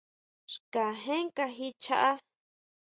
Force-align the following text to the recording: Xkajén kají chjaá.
Xkajén 0.53 1.25
kají 1.37 1.67
chjaá. 1.83 2.13